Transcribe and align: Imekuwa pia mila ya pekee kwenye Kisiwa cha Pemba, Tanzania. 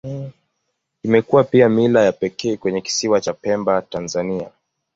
Imekuwa 1.03 1.43
pia 1.43 1.69
mila 1.69 2.01
ya 2.03 2.11
pekee 2.11 2.57
kwenye 2.57 2.81
Kisiwa 2.81 3.21
cha 3.21 3.33
Pemba, 3.33 3.81
Tanzania. 3.81 4.51